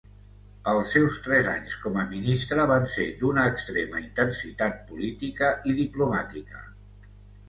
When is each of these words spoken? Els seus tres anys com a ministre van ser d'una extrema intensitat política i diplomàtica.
Els 0.69 0.93
seus 0.95 1.17
tres 1.25 1.49
anys 1.49 1.73
com 1.81 1.99
a 2.03 2.05
ministre 2.13 2.65
van 2.71 2.87
ser 2.93 3.05
d'una 3.19 3.43
extrema 3.49 4.01
intensitat 4.05 4.79
política 4.93 5.51
i 5.73 5.77
diplomàtica. 5.81 6.63